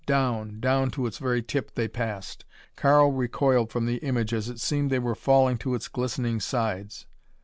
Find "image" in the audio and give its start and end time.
3.97-4.33